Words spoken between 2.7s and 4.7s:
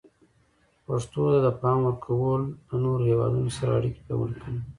نورو هیوادونو سره اړیکې پیاوړي کوي.